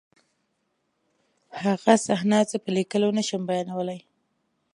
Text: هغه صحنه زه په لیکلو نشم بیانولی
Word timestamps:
هغه 1.61 1.93
صحنه 2.07 2.39
زه 2.49 2.57
په 2.63 2.69
لیکلو 2.77 3.09
نشم 3.17 3.41
بیانولی 3.49 3.99